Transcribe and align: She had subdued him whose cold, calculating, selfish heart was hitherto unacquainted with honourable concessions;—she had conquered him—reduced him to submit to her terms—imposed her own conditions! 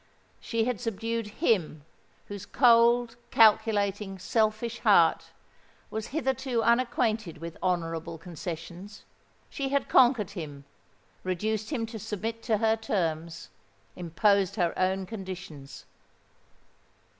She 0.39 0.65
had 0.65 0.81
subdued 0.81 1.27
him 1.27 1.85
whose 2.25 2.47
cold, 2.47 3.17
calculating, 3.29 4.17
selfish 4.17 4.79
heart 4.79 5.25
was 5.91 6.07
hitherto 6.07 6.63
unacquainted 6.63 7.37
with 7.37 7.55
honourable 7.61 8.17
concessions;—she 8.17 9.69
had 9.69 9.87
conquered 9.89 10.31
him—reduced 10.31 11.69
him 11.69 11.85
to 11.85 11.99
submit 11.99 12.41
to 12.41 12.57
her 12.57 12.75
terms—imposed 12.75 14.55
her 14.55 14.73
own 14.75 15.05
conditions! 15.05 15.85